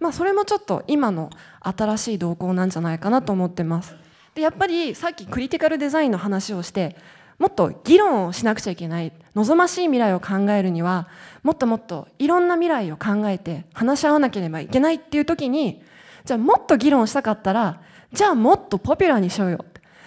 [0.00, 3.96] まあ、それもちょっと今の新しい動向なんじゃないかなと思ってます。
[4.34, 6.96] でやっぱりさっきクリティカルデザインの話をして
[7.38, 11.08] もっと議論をしなくちゃいけない望ましい未来を考えるには
[11.42, 15.82] もっともっといろんな未来を考えて話し合わなければいけないっていう時に
[16.24, 17.80] じゃあもっと議論したかったら
[18.12, 19.64] じゃあもっとポピュラーにしようよ。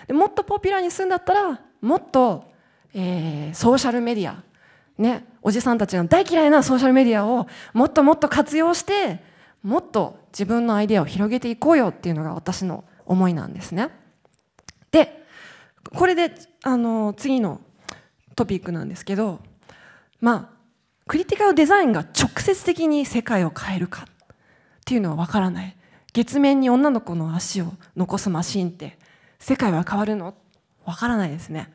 [0.08, 2.46] でもっとポピュラーにするんだったらもっと、
[2.94, 4.42] えー、ソーシャルメディア
[4.98, 9.22] ねおじさんたちが大嫌いなソーシャルメディアをもっともっと活用して
[9.64, 13.90] もっと自分のアイデアを広げていこうよっていうのが私の思いなんですね。
[14.92, 15.24] で
[15.96, 17.62] これであの次の
[18.36, 19.40] トピックなんですけど
[20.22, 20.58] まあ
[21.08, 24.06] クリティカルデザインが直接的に世界を変えるかっ
[24.86, 25.76] ていうのは分からない。
[26.14, 28.98] 月面に女の子の足を残すマシンって
[29.40, 30.34] 世界は変わるの？
[30.86, 31.72] 分からないですね。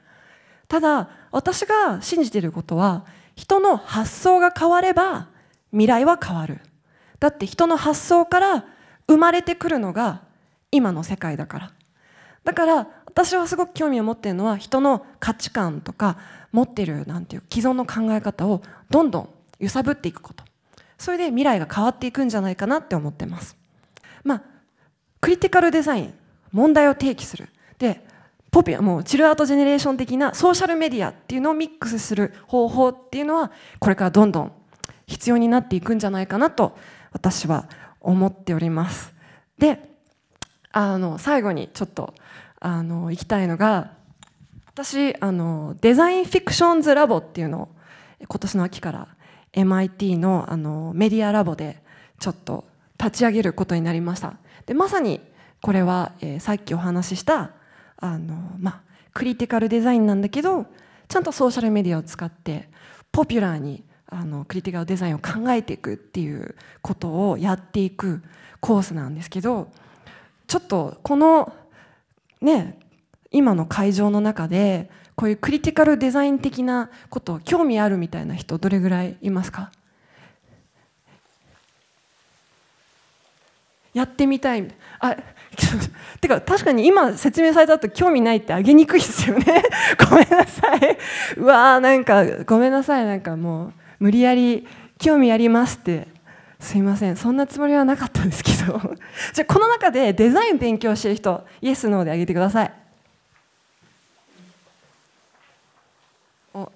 [0.68, 3.04] ただ私が信じていることは
[3.36, 5.28] 人の発想が変われば
[5.70, 6.60] 未来は変わる。
[7.22, 8.64] だって人の発想から
[9.06, 10.22] 生まれてくるのが
[10.72, 11.72] 今の世界だから。
[12.42, 16.18] だから私はすごく興味を持っているのは人の価値観とか
[16.50, 19.28] 持っているなんていう既存の考え方をどんどん
[19.60, 20.42] 揺さぶっていくこと。
[20.98, 23.56] それで未来が変わっていくんじゃないかなって思ってます。
[24.24, 24.42] まあ
[25.20, 26.14] クリティカルデザイン
[26.50, 27.50] 問題を提起する。
[27.78, 28.04] で
[28.50, 34.52] ポピュもうチルアートジェネレーション的なソーシャルメディアっていうのをミックスする方法っていうのはこれからどんどん
[35.06, 36.76] 必要になっていくんじゃないかなと
[37.12, 37.68] 私は
[38.00, 39.12] 思っております。
[39.58, 39.78] で
[40.72, 42.14] あの最後にちょっと
[42.60, 43.92] あの行きたいのが
[44.66, 47.68] 私あのデザインフィクションズラボっていうのを
[48.26, 49.08] 今年の秋から
[49.52, 51.82] MIT のあのメディアラボで
[52.18, 52.64] ちょっと
[52.98, 54.38] 立ち上げることになりました。
[54.66, 55.20] でまさに
[55.60, 57.52] これは、えー、さっきお話しした
[57.96, 58.80] あの、まあ、
[59.12, 60.66] クリティカルデザインなんだけど
[61.08, 62.68] ちゃんとソーシャルメディアを使って
[63.10, 68.22] ポピュラーにあのクリティカルデザインを考えていくっていうことをやっていく
[68.60, 69.68] コースなんですけど
[70.46, 71.52] ちょっとこの
[72.40, 72.78] ね
[73.30, 79.70] 今の会場の中でこういうクリティカルデザイン的なこと興味あるみたいな人どれぐらいいますか？
[83.94, 84.68] やってみたい
[85.00, 85.16] あ
[86.20, 89.62] てか確かに今説明されたと興味ないってあげにくいですよね。
[90.10, 90.98] ごめんなさい。
[91.36, 93.04] うわーなんかごめんなさい。
[93.04, 93.72] なんかもう
[94.02, 94.66] 無理やり
[94.98, 96.08] 興味ありますって。
[96.58, 97.16] すいません。
[97.16, 98.80] そんなつもりはなかったんですけど。
[99.32, 102.72] じゃあこの中でデザイン勉強してる人イエスノーであげてください。
[106.52, 106.72] お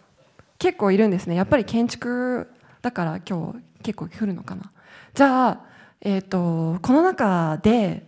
[0.60, 1.34] 結構いるんですね。
[1.34, 2.48] やっぱり建築
[2.80, 4.70] だから今日結構来るのかな。
[5.12, 5.60] じゃあ、
[6.02, 8.06] えーと、この中で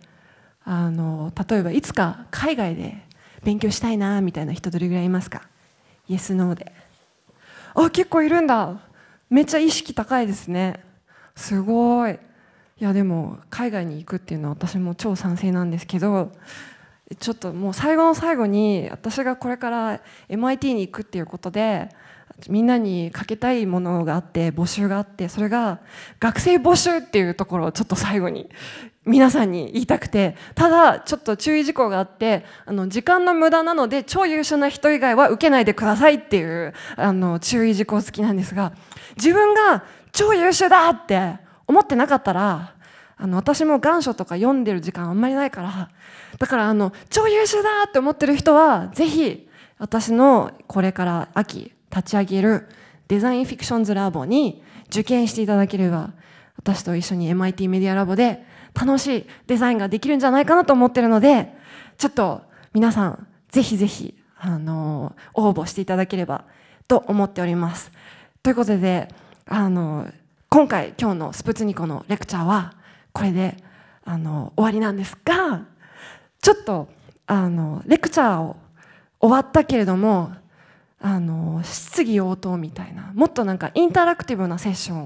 [0.63, 3.05] あの例えばいつか海外で
[3.43, 5.41] 勉強したいなみたいな人どれぐらいいますか？
[6.07, 6.71] イエスノーで。
[7.75, 8.88] あ結構いるんだ。
[9.29, 10.83] めっちゃ意識高いですね。
[11.35, 12.19] すごい。
[12.79, 16.31] いやでも海外に行くっていうのは私も超賛成なんですけど
[17.19, 21.89] ちょっともう最後の最後に私がこれから MIT に行くっていうことで
[22.47, 25.81] みんなにかけたいものがあって募集があってそれが
[26.21, 28.49] 学生募集っていうところをちょっと最後に
[29.09, 38.73] 皆さんに言いたくてただちょっと注意事項があってあの時間の無駄なので超優秀な人以外は受けないでくださいっていうあの注意事項付きなんですが
[39.17, 41.37] 自分が超優秀だって
[41.67, 42.75] 思ってなかったら
[43.17, 45.89] あの私も願書とか読んでる時間あんまりないから
[46.37, 52.69] だからあの超優秀だって思ってる人はぜひ私のこれから秋立ち上げる
[53.07, 56.11] デザインフィクションズラボに受験していただければ
[56.57, 61.53] 私と一緒に MIT メディアラボで楽しいデザインができるんじゃないかなと思ってるので
[61.97, 62.41] ちょっと
[62.73, 66.45] 皆さんぜひぜひあの応募していただければ
[66.87, 67.91] と思っております。
[68.41, 69.09] ということで
[69.45, 70.07] あの
[70.49, 72.73] 今回今日のスプツニコのレクチャーは
[73.11, 73.57] これで
[74.05, 75.65] あの終わりなんですが
[76.41, 76.87] ちょっと
[77.27, 78.55] あのレクチャーを
[79.19, 80.31] 終わったけれども
[81.01, 85.03] あの質疑応答みたいなもっとなんかインタラクティブなセッション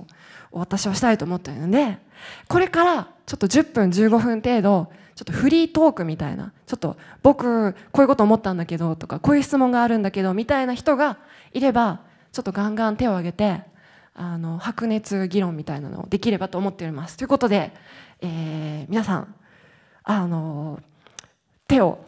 [0.52, 1.98] を私はしたいと思ってるので
[2.48, 11.18] これからちょっと10分15分程度ちょっとフリートークみたいなちょっと僕こういうこと思ったんだけどとかこういう質問があるんだけどみたいな人が
[11.54, 12.02] いれば
[12.32, 13.62] ちょっとガンガン手を挙げて
[14.16, 17.72] あの白熱議論みたいなのをできればと思っておりますということで、
[18.22, 19.36] えー、皆さん
[20.04, 20.80] あの
[21.68, 22.06] 手を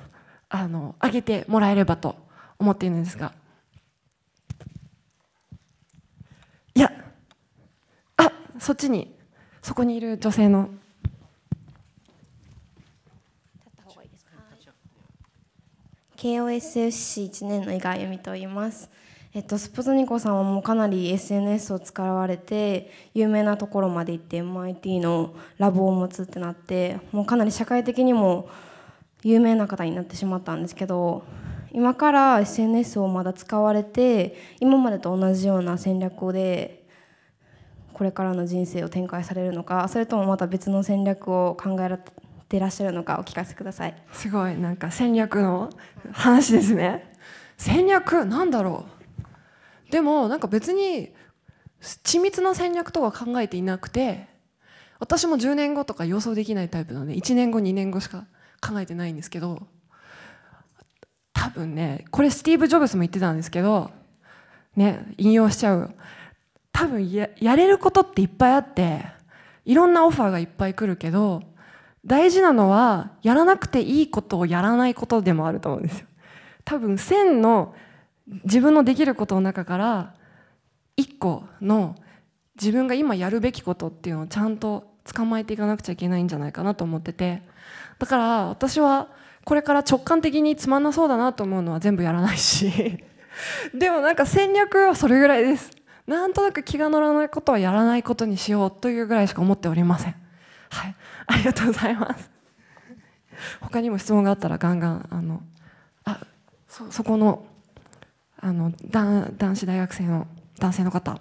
[0.50, 2.16] あの挙げてもらえればと
[2.60, 3.34] 思っているんですが。
[6.76, 6.92] いや
[8.18, 9.15] あそっちに。
[9.66, 10.70] そこにいる女性の
[16.16, 18.92] KOSFC1 年の伊賀由美と言います。
[19.34, 28.48] えっと、スプズニコさんはもうかなり SNS を使われて有名なところまで行って MIT のラボを持つってなってもうかなり社会的にも
[29.24, 31.24] 有名な方になってしまったんですけど
[31.72, 36.85] 今から SNS をまだ使われて今までと同じような戦略で
[37.96, 41.98] これからの人生を展開されるのかそれともまた別の戦略を考え
[42.50, 43.96] てらっしゃるのかお聞かせください。
[44.12, 45.70] すごいなんか戦略の
[46.12, 47.14] 話ですね。
[47.58, 48.86] 戦略なんだろ
[49.88, 49.92] う。
[49.92, 51.14] でもなんか別に
[52.04, 54.28] 緻密な戦略とは考えていなくて
[55.00, 58.26] 私も10年後とか予想できないタイプなので1年後2年後しか
[58.62, 59.68] 考えてないんですけど
[61.32, 63.92] 多分ねこれスティーブ・ジョブズも言ってたんですけど
[64.76, 65.96] ね引用しちゃう。
[66.76, 69.06] 多分やれることっていっぱいあって
[69.64, 71.42] いろんなオファーがいっぱい来るけど
[72.06, 76.08] 大事なのはやらなくていいことをやらないことでもあると思うんですよ。
[76.66, 77.74] 多分1000の
[78.44, 80.16] 自分のできることの中から
[80.98, 81.96] 一個の
[82.60, 87.42] 自分が今やるべきことっていうのをちゃんと捕まえていかなくちゃいけないんじゃないかなと思ってて。
[88.00, 89.08] だから私は
[89.46, 93.00] これから直感的につまんなそうだなと思うのは全部やらないし。
[93.74, 95.85] でもなんか戦略はそれぐらいです。
[96.08, 100.16] なんとなく気が乗らないことはやらないことにしようというぐらいしか思っておりません。
[100.70, 100.96] はい。
[101.28, 102.30] ありがとうございます。
[103.62, 105.42] 他にも質問があったらガンガンあの
[106.06, 106.20] あ
[106.68, 107.46] そそこの
[108.38, 110.28] あの男子大学生の
[110.60, 111.20] 男性の方。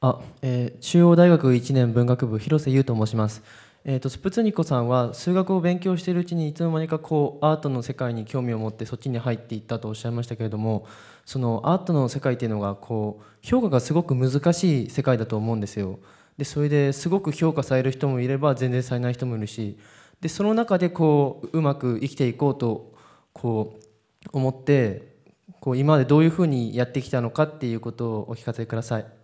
[0.00, 3.42] あ、えー、中央大学1年文学部広瀬優と申します、
[3.90, 10.86] えーと、スプツニコさんは数学を勉強しているうちにいつの間にかこうアートの世界に興味を持ってそっちに入っていったとおっしゃいましたけれども
[11.24, 16.00] そのアートの世界っていうのがこう評価がすごく難しい世界だと思うんですよ
[16.36, 19.78] でそれですごく評価される人もいれば全然されない人もいるし
[20.20, 22.92] でその中でこううまく生きていこうと
[23.32, 23.80] こ
[24.26, 25.16] う思って
[25.60, 29.17] こう今までどういうふうにやってきたのかっていうことをお聞かせください。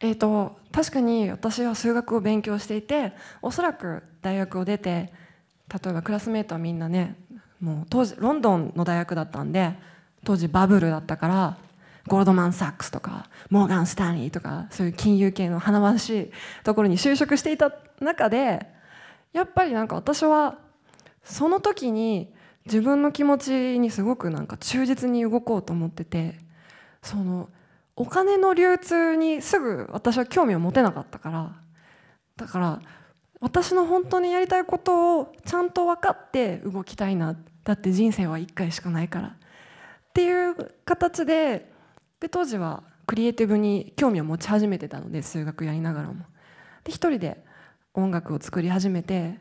[0.00, 3.12] えーと、確かに私は数学を勉強していて
[3.42, 5.12] おそらく大学を出て
[5.72, 7.16] 例えばクラスメートはみんなね
[7.60, 9.74] もう当時ロンドンの大学だったんで
[10.24, 11.58] 当時バブルだったから
[12.08, 16.30] ゴールドマン・サックスとかモーガン・スタンリーとかそういう金融系の華々しい
[16.64, 18.66] ところに就職していた中で
[19.32, 20.58] やっぱりなんか私は
[21.22, 22.32] その時に
[22.64, 26.38] 自分の気持ちにすごくなんか忠実に動こうと思ってて
[27.02, 27.48] その
[27.96, 31.56] お金の流通にすぐ私は興味を持てなかったから。
[32.36, 32.80] だから
[33.40, 37.36] 私の本当にやりたいことをちゃんと分かって動きたいな。
[37.64, 39.28] だって人生は1回しかないから。
[39.28, 41.70] っていう形で
[42.20, 46.24] で当時はクリエイティブに興味を持ち始めてたので数学やりながらも。
[46.84, 47.44] で一人で
[47.94, 49.38] 音楽を作り始めて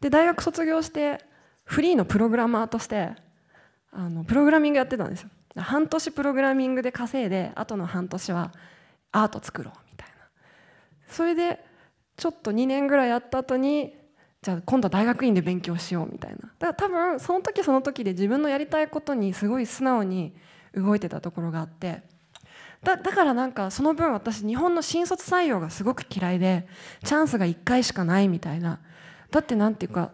[0.00, 1.24] で大学卒業して
[1.64, 3.10] フリーのプログラマーとして
[3.92, 5.30] あのプログラミングやってたんですよ。
[5.62, 8.52] 半年プログラミングで稼いであとの半年は
[9.12, 10.14] アート作ろうみたいな。
[11.08, 11.64] それで
[12.16, 13.94] ちょっと2年ぐらいやった後に
[14.42, 16.36] じゃあ今度は大学院で勉強しようみたいな。
[16.36, 20.34] だから多分その時その時で自分のやりたいことにすごい素直に
[20.74, 22.02] 動いてたところがあって。
[22.82, 26.68] だだからなんかその分私日本の新卒採用がすごく嫌いで
[27.04, 28.80] チャンスが1回しかないみたいな。
[29.30, 30.12] だって何て言うか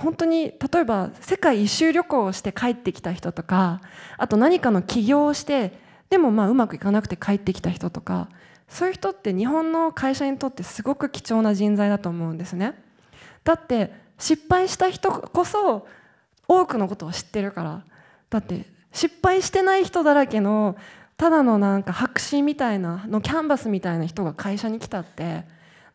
[0.00, 3.80] 本当に例えば世界一周旅行をして帰ってきた人とか
[4.16, 5.72] あと何かの起業をして
[6.08, 8.28] でもまあうまくいかなくて帰ってきた人とか
[8.68, 12.74] そういう人って日本の会社にとってすごく貴重な人材だと思うんですね。
[13.44, 15.86] だって失敗した人こそ
[16.46, 17.84] 多くのことを知ってるから
[18.28, 20.76] だって失敗してない人だらけの
[21.16, 25.44] ただのなんか白紙みたいなのキャンバスみたいな人が会社に来たって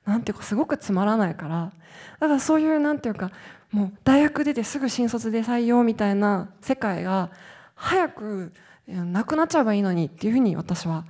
[0.05, 1.71] なんていうかすごくつまらないから
[2.19, 3.31] だからそういうなんていうか
[3.72, 7.31] もう大学出てすぐ新卒で採用みたいな世界が
[7.75, 8.53] 早く
[8.88, 11.05] なくなっちゃえばいいのにっていうふうに私は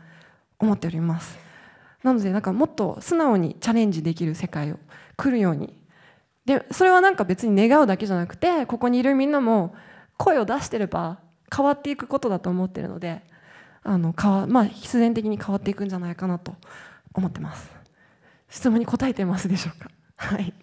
[0.59, 1.37] 思っております。
[2.03, 4.79] なのでなんかもっと素直にチャレンジできる世界を
[5.17, 5.75] 来るように。
[6.45, 9.73] でそれはなんか別に願うだけじゃなくてここにいるみんなも
[10.17, 11.19] 声を出してれば
[11.55, 13.23] 変わっていくことだと思ってるので
[13.81, 16.55] あのかわ、まあ、必然的に変わっていくんじゃないかなと
[17.13, 17.69] 思ってます。
[18.49, 19.89] 質問に答えてますでしょうか？
[20.15, 20.53] はい。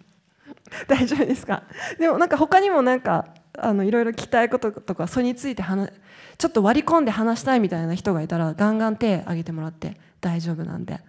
[0.87, 1.63] 大丈夫ですか？
[1.99, 3.27] でもなんか他にもなんか
[3.57, 5.91] あのいろいろ聞きたいこととかそれについて話
[6.37, 10.99] ちょっと割り込んで話したいみたいな人がいたらガンガン手挙げてもらって大丈夫なんで。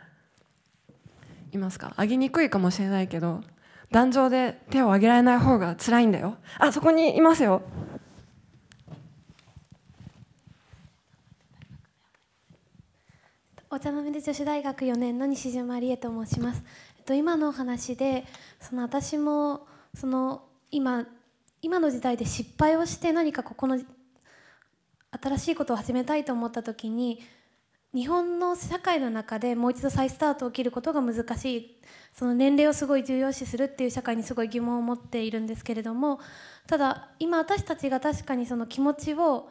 [1.53, 1.89] いますか？
[1.93, 3.41] 挙げにくいかもしれないけど
[3.93, 6.37] 壇上で手を挙げられない方が辛いんだよ。
[6.59, 7.63] あそこにいますよ。
[13.71, 16.63] お茶の水女子大学4年の西島理恵と申します。
[17.13, 18.25] 今のお話で
[18.69, 21.07] その私もその今
[21.63, 23.79] 今の時代で失敗をして何かここの
[25.23, 27.21] 新しいことを始めたいと思った時に
[27.95, 31.81] 日本の社会の中でもう一度再スタートを切ることが難しい。
[32.13, 36.21] その年齢をすごい重要視するっていう社会にすごい疑問を持っているんですけれども
[36.69, 39.51] ただ今私たちが確かにその気持ちを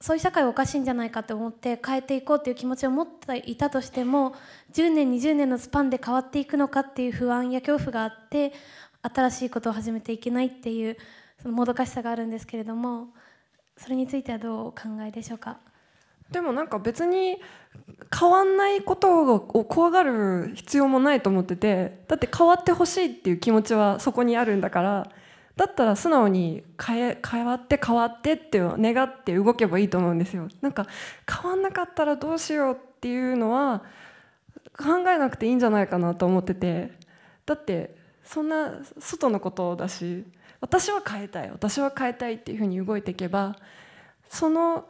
[0.00, 4.34] そういう社会おかしいんじゃないかと思って変えていこうっていう気持ちを持っていたとしても
[4.72, 8.52] 10年20年のスパンで変わっていくのかっていう不安や恐怖があって
[9.02, 10.96] 新しいことを始めていけないっていう
[11.42, 13.08] そのもどかしさがあるんですけれども
[13.76, 15.58] それについてはどうお考えでしょうか？
[16.30, 17.38] でもなんか別に
[18.18, 25.10] 変わんないことを怖がる必要もないと思っててだって変わってほしいっていう気持ちはそこにあるんだから
[25.56, 30.48] だったら素直に変え変わって変わってって願って動けばいいと思うんですよ。
[30.60, 30.86] なんか
[31.28, 33.82] 変わんなかったらどうしようっていうのは
[34.76, 37.00] 考えなくていいんじゃないかなと思ってて。
[37.50, 40.24] だってそんな外のことだし
[40.60, 43.56] 私は変えたい私は変えたいっていうふうに動いていけば
[44.28, 44.86] その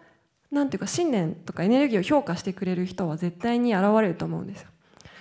[0.51, 4.69] なんていうか信念とかエネルギーを評価してくれる人は絶対に現れると思うんですよ。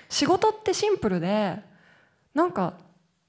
[0.10, 1.60] 仕事ってシンプルで
[2.34, 2.74] なんか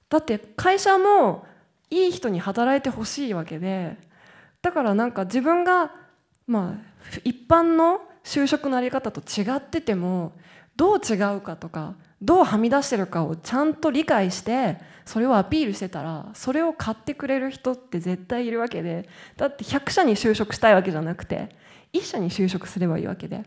[0.09, 1.47] だって会社も
[1.91, 3.97] いい人に働いてほしいわけで
[4.63, 5.93] だからなんか自分が
[6.47, 10.33] まあ一般の就職のあり方と違ってても
[10.77, 21.49] どう違うかとかどうはみ出してるかをちゃんと理解してそれをアピールしてたらそれを買ってくれる人って絶対いるわけでだって100社に就職したいわけじゃなくて
[21.93, 23.43] 1社に就職すればいいわけで。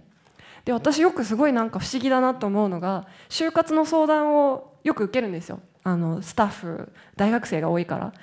[0.66, 5.60] で私よくすごいなんか不思議だなと思うのが就活の相談をよく受けるんですよ。
[5.84, 8.14] あのスタッフ大学生が多いから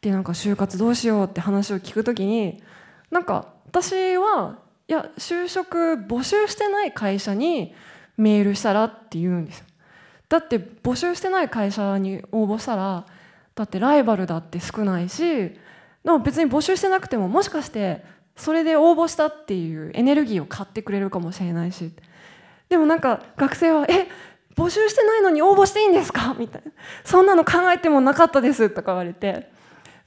[0.00, 2.62] でなんか就活どうしようって話を聞く時に
[3.10, 7.74] なんか私はいや就職募集してない会社に
[8.16, 9.64] メールしたらって言うんです
[10.28, 13.06] だって募集してない会社に応募したら
[13.54, 15.58] だってライバルだって少ないしで
[16.04, 18.04] も別に募集してなくてももしかして
[18.36, 21.92] それで応募したっていうエネルギーを買ってくれるかもしれないし。
[22.68, 24.08] でもなんか学生は「え
[24.56, 26.34] 募集してないのに応募していいんですか?
[26.38, 26.70] 」みたいな
[27.04, 29.52] 「そんなの考えてもなかったです」とか言われて。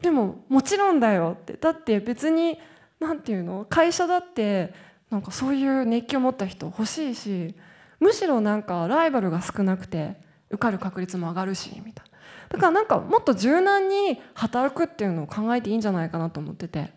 [0.02, 1.54] でももちろんだよって。
[1.54, 2.60] だって別に
[3.00, 3.66] 何て言うの？
[3.68, 4.72] 会社だって
[5.10, 7.56] なんかそういう熱気を持った人欲しいし
[8.00, 10.16] むしろなんかライバルが少なくて
[10.52, 12.18] 受かる確率も上がるしみたいな。
[12.50, 16.94] だからなんかもっと柔軟に働くっていうのを考えていいんじゃないかなと思ってて。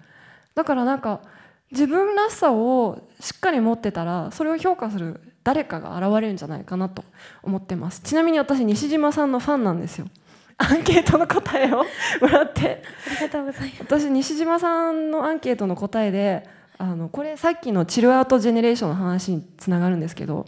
[0.55, 1.23] だからなんか
[1.71, 7.05] 自分らしさをしっかり持ってたらそれを評価する誰かが現れるんじゃないかなと
[7.43, 8.01] 思ってます。
[8.03, 10.07] ちなみに私西島さんのファンなんですよ。
[10.59, 11.79] アンケートの答えを
[12.21, 12.83] もらって。
[13.07, 13.81] ありがとうございます。
[13.81, 16.47] 私西島さんのアンケートの答えで
[16.77, 20.47] あのこれさっきのチルアウトジェネレーションの話につながるんですけど、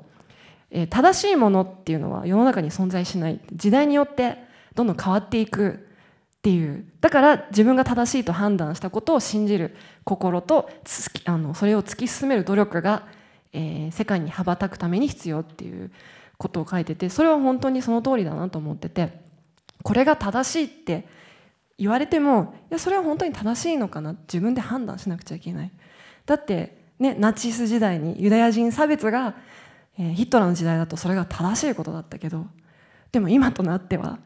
[0.70, 3.40] えー、正しいものっていうのは世の中に存在しない。
[3.52, 4.36] 時代によって
[4.74, 5.86] どんどん変わっていく
[6.42, 6.84] っていう。
[7.00, 9.76] だから自分が正しいと判断したことを信じる。
[10.02, 10.68] 心と
[11.26, 13.06] あのそれを突き進める努力が、
[13.52, 15.92] えー、世界に羽ばたくために必要っていう
[16.36, 19.22] ことを書いててそれは本当にその通りだなと思ってて。
[19.84, 21.06] これが正しいって
[21.76, 24.12] 言われてもいやそれは本当に正しいのかな。
[24.12, 25.70] 自分で判断しなくちゃいけない。
[26.26, 29.36] だってねナチス時代にユダヤ人差別が、
[29.98, 32.46] えー、ヒットラーの時代だとそれが正しいことだったけど
[33.10, 34.18] でも今となっては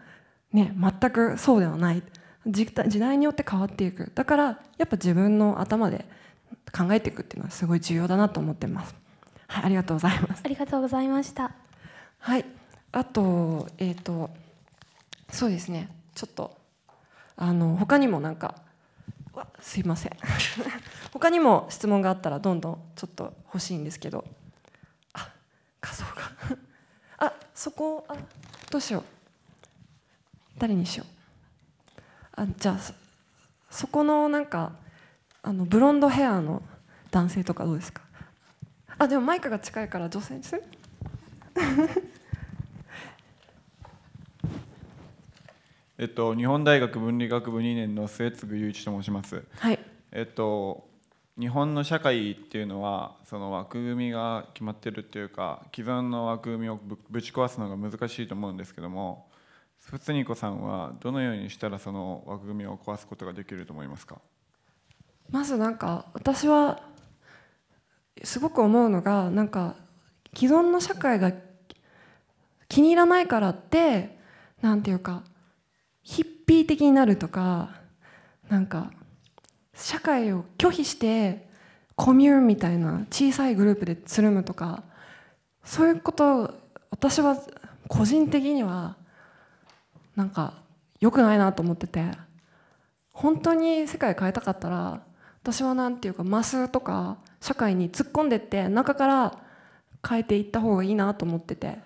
[0.53, 2.03] ね、全くそうではない
[2.47, 2.67] 時
[2.99, 4.45] 代によって変わっていくだから
[4.79, 6.07] やっぱ自分の頭で
[6.73, 8.95] 考えていくっていうのはすごい重要だなと思ってます。
[9.49, 10.43] はい、ありがとうございます。
[10.45, 11.53] ありがとうございました。
[12.19, 12.45] はい、
[12.93, 14.31] あとえっ、ー、と
[15.31, 15.91] そうですね。
[16.15, 16.57] ちょっと
[17.37, 18.57] あの他にもなんか
[19.33, 20.13] わすいません。
[21.13, 24.25] 他にも質問があったらどんどんちょっと欲しいんですけど、
[25.13, 25.31] あ
[25.81, 26.11] 画像が
[27.29, 28.15] あそこあ
[28.71, 29.16] どうしよう。
[30.59, 32.41] 誰にしよう？
[32.43, 32.79] あじゃあ
[33.71, 34.73] そこのなんか
[35.43, 36.63] あのブロンドヘアの
[37.11, 38.03] 男性とかどうですか？
[38.99, 40.63] あでもマイクが近いから女性にする？
[45.99, 49.43] えっと、日本大学文理学部2年の末次雄一と申します。
[49.59, 49.79] はい。
[50.13, 50.87] えっと、
[51.39, 56.79] 日本の社会っていうのはその枠組みが決まってるっていうか既存の枠組みを
[57.11, 59.27] ぶち壊すのが難しいと思うんですけども
[59.87, 64.21] スプツニコさんはどのようにしたらその枠組みを壊すことができると思いますか？
[65.31, 66.81] まずなんか私は
[68.25, 69.77] すごく思うのがなんか
[70.35, 71.33] 既存の社会が
[72.69, 74.19] 気に入らないからって
[74.61, 75.23] なんていうか
[76.03, 77.71] ヒッピー的になるとか
[78.49, 78.91] なんか
[79.73, 81.49] 社会を拒否して
[81.95, 84.83] コミューンみたいな小さいグループでつるむとか
[85.63, 86.53] そういうこと
[86.91, 87.41] 私は
[87.87, 88.97] 個人的には
[90.17, 90.55] なんか
[90.99, 92.05] 良くないなと思ってて
[93.13, 95.03] 本当に世界変えたかったら
[95.43, 99.39] 私は何て言うかマスとか社会に突っ込んでって中から
[100.07, 101.79] 変えていった方がいいなと思ってて。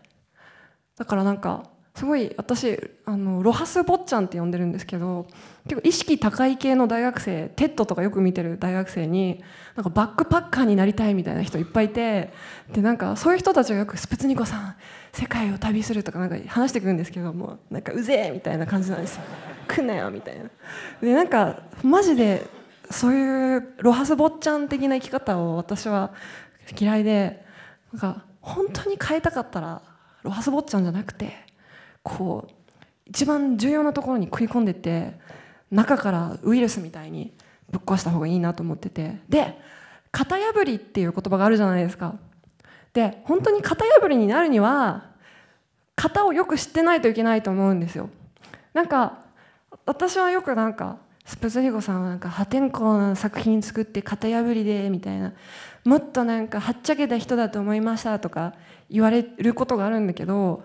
[1.01, 5.27] だからなんかすごい私あのロハス坊ちゃんって呼んでるんですけど
[5.65, 9.43] 結構意識高い系の大学生 TED とかよく見てる大学生に
[9.75, 12.33] なんかバックパッカーになりたいみたいな人いっぱいいて
[12.73, 14.77] でなんかそういう人たちがよく「スプツニ子さん
[15.13, 19.23] 世界を旅する」とかなんか話してくるんですけどもなんか「うぜえ!」みたいな感じなんですよ
[19.67, 20.45] 「来んなよ」みたいな。
[21.01, 22.47] でなんかマジで
[22.91, 26.13] そういうロハス坊ちゃん的な生き方を私は
[26.79, 27.45] 嫌いで
[27.93, 29.83] なんか本当に変えたかったら
[30.23, 31.50] ロハス坊ちゃんじゃなくて
[32.03, 32.53] こう
[33.07, 35.15] 一番重要なところに食い込んでって
[35.71, 37.33] 中からウイルスみたいに
[37.71, 39.19] ぶっ壊した方がいいなと思ってて。
[39.29, 39.59] で
[40.13, 42.17] 型破りっていう言葉があるじゃないですか。
[42.93, 45.11] で本当に型破りになるには
[45.95, 48.11] 型をよく知ってないといけないと思うんですよ。
[48.75, 49.25] なんか
[49.87, 55.33] 私はよくなんかスプツリゴさんはなんか破天荒な作品作って型破りでみたいな。
[55.85, 58.55] もっとなんかはっちゃけた人だと思いましたとか
[58.91, 60.63] 言われることがあるんだけど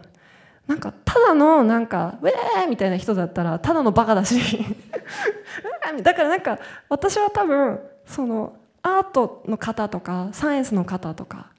[0.67, 4.65] なんかただのなんかウェーみたいな人だったらただのバカだし
[6.01, 6.57] だからなんか
[6.89, 11.51] 私は多分そのアートの方とかサイエンスの方とか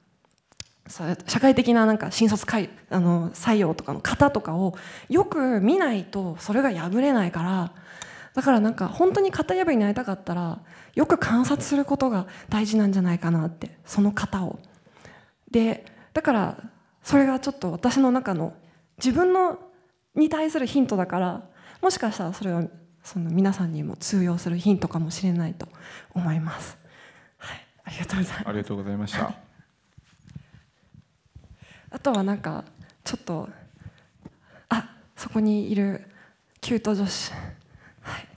[1.27, 4.75] 社会的ななんか新卒会あの採用とかの方とかを
[5.09, 7.71] よく見ないとそれが破れないから
[8.33, 10.59] だからなんか本当に型破りになりたかったら
[10.95, 14.59] よく観察することが大事なんじゃないかなってその方を。
[15.49, 16.57] でだから
[17.03, 18.53] それがちょっと私の中の
[18.97, 19.59] 自分の
[20.15, 21.49] に対するヒントだから
[21.81, 22.63] もしかしたらそれは
[23.03, 25.67] その皆さんにも通用するヒントかもしれないと
[26.13, 26.77] 思います。
[27.37, 28.47] はい、ありがとうございます。
[28.47, 29.33] ありがとうございました。
[31.89, 32.65] あとはなんか
[33.03, 33.47] ちょっと
[34.67, 36.05] あそこにいる
[36.59, 37.31] キュート女子。
[37.31, 38.27] はい。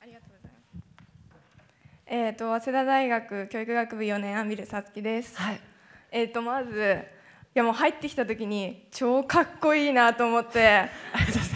[0.00, 0.82] ありがとうございます。
[2.06, 5.36] えっ、ー、と早稲田大学教育学部4年アンビルさつきです。
[5.36, 5.60] はい。
[6.12, 7.04] えっ、ー、とまず
[7.54, 10.90] いやもう入ってきた時に超かっこいいなと思って。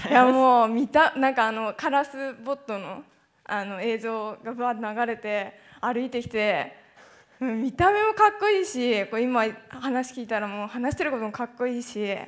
[0.08, 3.02] いやもう見たなんかあのカラスボットの
[3.44, 6.76] あの映像がぶわっと流れて歩いてきて
[7.40, 11.96] 見た目もかっこいいしこう今話聞いたらもう話してることもかっこいいし。
[11.96, 12.22] いやいや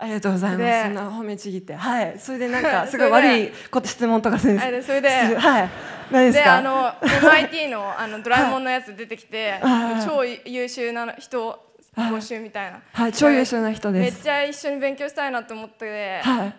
[0.00, 0.82] ありがとうございます。
[0.84, 1.74] そんな褒めちぎって。
[1.74, 2.16] はい。
[2.20, 5.68] それでなんか すごい悪いこと質問とかするそれで はい。
[6.12, 6.44] 何ですか？
[6.44, 11.66] であの MIT のあのドラえもんのやつ出てきて、 はい、超優秀な人
[11.98, 12.80] 募集みたいな。
[12.92, 14.14] はい超優秀な人です。
[14.14, 16.54] めっちゃ一緒に勉強したいなと思って、はい、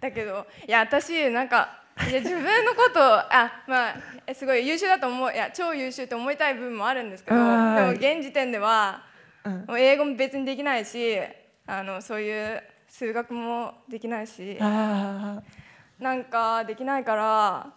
[0.00, 3.00] だけどいや私なんかいや自分のこと
[3.32, 9.02] あまあすごい優秀だと思ういや超優秀と思いたい部分もあるんですけどでも現時点では、
[9.44, 11.18] うん、英語も別にできないし
[11.66, 15.40] あのそういう数学もできないしな
[16.12, 17.72] んかできないから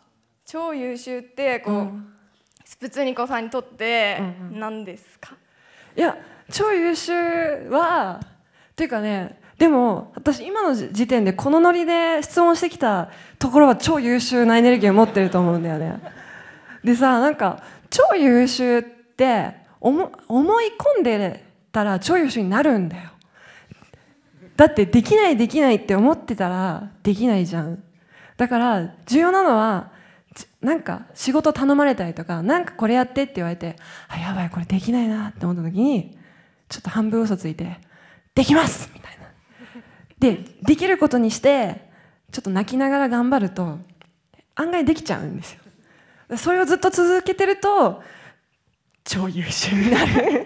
[0.45, 2.13] 超優秀ってこう、うん、
[2.65, 4.19] スプツニコさんにとって
[4.51, 5.35] 何ですか、
[5.95, 6.17] いや
[6.51, 7.13] 超優秀
[7.69, 15.99] はっていうかねでも私今の時点でこのノリで質問してきたところは超優秀なエネルギーを持ってると思うんだよね。
[16.83, 20.65] でさなんか超優秀って思思い
[20.97, 23.09] 込んでたら超優秀になるんだよ。
[24.55, 27.83] だってできないできないって思ってたらできないじゃん。
[28.37, 29.91] だから重要なのは
[30.61, 33.75] なんか仕事頼まれたりとかなんかこれやってって言われて
[34.07, 36.17] あやばいこれできないなって思った時に
[36.69, 37.79] ちょっと半分嘘ついて
[38.35, 39.27] 「できます!」みたいな。
[40.19, 41.89] でできることにして
[42.31, 43.79] ちょっと泣きながら頑張ると
[44.55, 46.37] 案外できちゃうんですよ。
[46.37, 48.01] それをずっと続けてると
[49.07, 50.45] 超優秀になる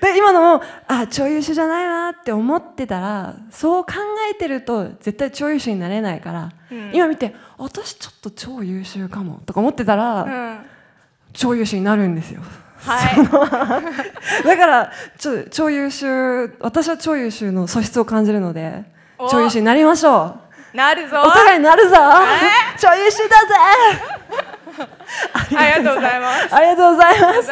[0.00, 3.92] で今のもあ超優秀じゃないなって思ってたらそう考
[4.28, 10.58] えてると絶対超優秀になれないから、うん、今見て私ちょっと超優秀かもとか思ってたら、うん、
[11.32, 12.42] 超優秀になるんですよ。
[12.82, 18.84] はい、 だからちょ超優秀私は超優秀の素質を感じるので
[19.30, 20.36] 超優秀になりましょ
[20.72, 20.76] う。
[20.76, 21.20] なるぞ。
[21.20, 21.98] お互いになるぞ、え？
[21.98, 23.54] ー、超優秀だぜ。
[25.32, 26.54] ありがとうございます。
[26.54, 27.50] ありがとうございます。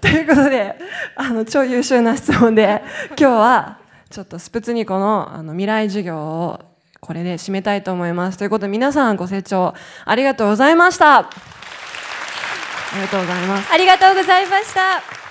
[0.00, 0.78] ということで
[1.16, 3.78] あの超優秀な質問で今日は
[4.10, 6.60] ちょっとスプツニコのあの未来授業を
[7.00, 8.38] これで締めたいと思います。
[8.38, 11.28] ということで皆さんご清聴ありがとうございました
[12.92, 13.72] ありがとうございます。
[13.72, 15.21] ありがとうございました。